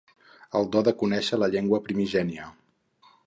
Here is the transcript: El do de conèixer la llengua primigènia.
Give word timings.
El 0.59 0.69
do 0.75 0.81
de 0.87 0.93
conèixer 1.01 1.39
la 1.43 1.51
llengua 1.55 1.81
primigènia. 1.89 2.51